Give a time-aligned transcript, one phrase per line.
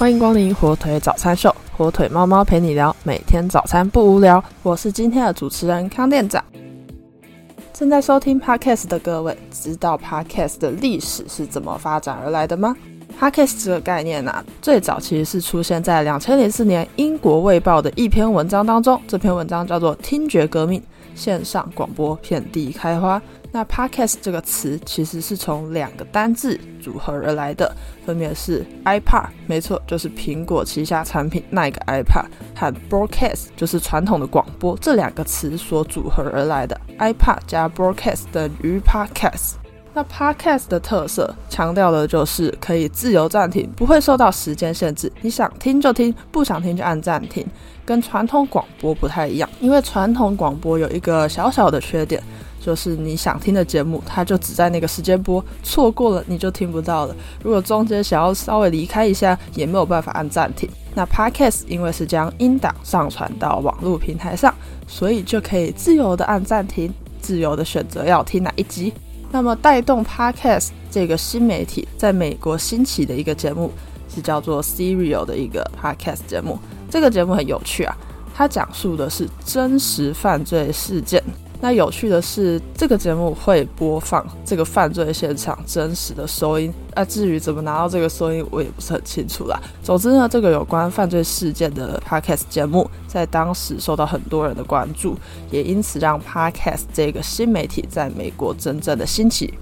[0.00, 4.42] 欢迎光临火腿早餐秀，火腿猫猫陪你聊，每天早餐不无聊。
[4.62, 6.42] 我是今天的主持人康店长。
[7.74, 12.74] 正在收听 Podcast 的各位，知道 Podcast 的历史是怎么发展而来的吗
[13.20, 18.98] ？Podcast 这个概念呢，最早其实是出现在两千零四年英国卫报的一篇文章当中。
[19.06, 20.82] 这篇文章叫做《听觉革命：
[21.14, 23.18] 线上广播遍地开花》。
[23.52, 27.74] 那 podcast 这个词其实是从两个单字组合而来的，
[28.06, 36.80] 分别是 iPad，没错，就是苹果旗下产品那一个 iPad，和 broadcast，就是传统的广播这两个词所组合而来的。
[36.98, 39.54] iPad 加 broadcast 等于 podcast。
[39.92, 47.44] 那 podcast 的特色强调的就是可以自由暂停，不会受到时间限制，你想听就听，不想听就按暂停。
[47.84, 52.22] 跟传统广播不太一样，因为传统广播有一个小小的缺点。
[52.60, 57.16] 就是你想听的节目，它就只在那个时间播，错过了你就听不到了。
[57.42, 60.68] 如果中间想要稍微离开一下，也没有办法按暂停。
[60.94, 64.54] 那 Podcast 因为是将音档上传到网络平台上，
[64.86, 68.92] 所以就可以自由的按暂停，自由的选择要听哪一集。
[69.32, 73.70] 那么带动 Podcast 这个新媒体在美国兴起的一个节目，
[74.12, 76.58] 是叫做 Serial 的一个 Podcast 节目。
[76.90, 77.96] 这个节目很有趣啊，
[78.34, 81.22] 它讲述的是真实犯罪事件。
[81.62, 86.72] 那有趣的是，这个节目会播放这个犯罪现场真实的收音。
[86.96, 89.60] 那至于怎么拿到这个收音，我也不是很清楚啦。
[89.82, 95.16] 总之呢，这个有关犯罪事件的 podcast 节目，在当时受到很多人的关注，
[95.50, 99.52] 也因此让 podcast 这个新媒体在美国真正的兴起。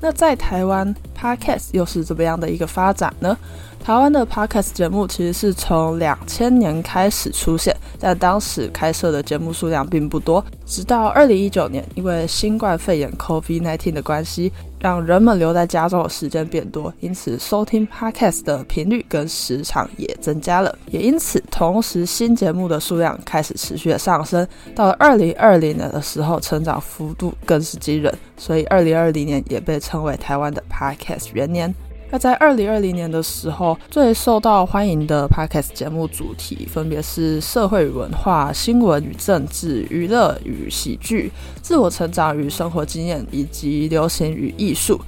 [0.00, 3.36] 那在台湾，podcast 又是怎么样的一个发展呢？
[3.82, 10.44] 台湾的 podcast 节目其实是从两千年开始出现，但当时开设的节目数量并不多。
[10.66, 20.78] 直到二零一九年，因为新冠肺炎 COVID-19 的关系，让人们留在家中的时间变多，因此收听 podcast 的频率跟时长也增加了。
[20.90, 24.46] 也因此，同时新节目的数量开始持续的上升。
[24.76, 31.74] 到了二零二零年的时候，成长幅度更是惊人，所以二零二零年也被称为台湾的 podcast 元年。
[32.12, 41.30] 那在二零二零年的时候，最受到欢迎的 podcast 节目主题分别是社会与文化、新闻与政治、娱乐与喜剧、
[41.62, 45.00] 自我成长与生活经验，以及流行与艺术。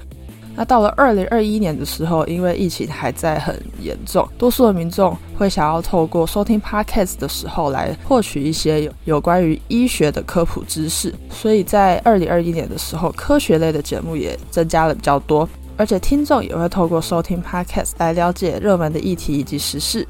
[0.55, 15.49] 那到了二零二一年的时候，因为疫情还在很严重，多数的民众会想要透过收听 podcast 的时候来获取一些有有关于医学的科普知识，所以在二零二一年的时候，科学类的节目也增加了比较多。
[15.75, 20.07] 而且听众也会透过收听 Podcast 来了解热门的议题以及时事。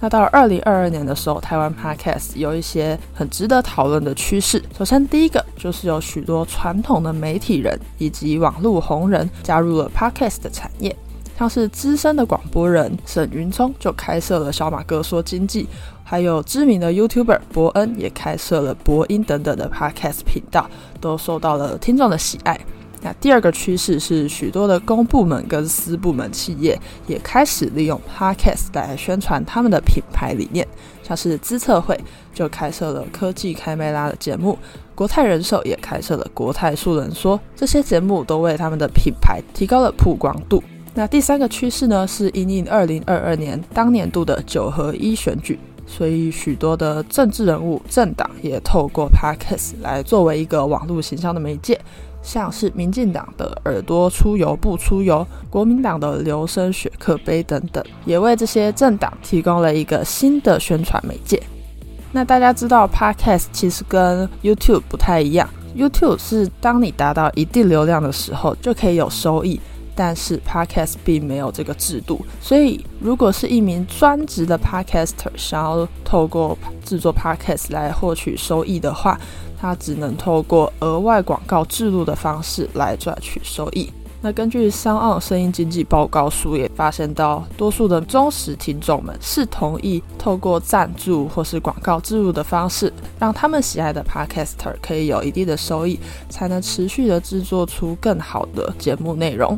[0.00, 4.62] 那到了二零二二年的时候，台湾 Podcast 有一些很值得讨论的趋势。
[4.76, 10.94] 首先，第一个就是有许多传统的媒体人以及网络红人加入了 Podcast 的产业，
[11.36, 15.68] 像是资深的广播人沈云聪就开设了小马哥说经济，
[16.04, 20.70] 还有知名的 YouTuber 伯恩也开设了博音等等的 Podcast 频道，
[21.00, 22.56] 都受到了听众的喜爱。
[23.00, 30.66] 那第二个趋势是，许多的公部门跟私部门企业也开始利用 Podcast 来宣传他们的品牌理念，
[31.02, 31.98] 像是资策会
[32.34, 34.58] 就开设了科技开麦拉的节目，
[34.94, 40.62] 国泰人寿也开设了国泰素人说，这些节目都为他们的品牌提高了曝光度。
[40.94, 45.56] 那第三个趋势呢，是因应二零二二年当年度的九合一选举，
[45.88, 51.80] 所以许多的政治人物、政党也透过 Podcast 来作为一个网络形象的媒介。
[52.20, 61.40] 像是民进党的耳朵出油不出油，国民党的留声雪克杯等等，也为这些政党提供了一个新的宣传媒介。
[62.10, 69.58] 那大家知道，Podcast 其实跟 YouTube 不太一样，YouTube 是当你达到一定流量的时候就可以有收益，
[69.98, 72.24] 但是 Podcast 并没有这个制度。
[72.40, 79.18] 所以，如果是一名专职的 Podcaster 想要透过制作 Podcast 来获取收益的话，
[79.60, 83.92] 他只能透过额外广告制度的方式来赚取收益。
[84.20, 99.56] 那根据商奥声音经济报告书也发现到，多数的忠实听众们是同意透过赞助或是广告植入的方式，让他们喜爱的 Podcaster 可以有一定的收益，才能持续的制作出更好的节目内容。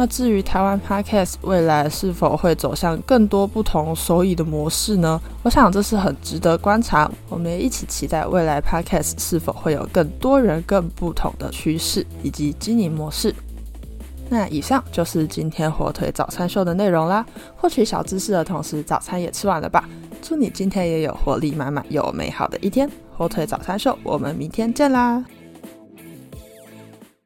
[0.00, 5.20] 那至于台湾 Podcast 未来是否会走向更多不同收益的模式呢？
[5.42, 7.10] 我想这是很值得观察。
[7.28, 13.34] 我们也一起期待未来 Podcast 是否会有更多人、更不同的趋势以及经营模式。
[14.30, 17.26] 那以上就是今天火腿早餐秀的内容啦。
[17.56, 19.88] 获取小知识的同时，早餐也吃完了吧？
[20.22, 22.88] 祝你今天也有活力满满又美好的一天。
[23.16, 25.24] 火腿早餐秀，我们明天见啦！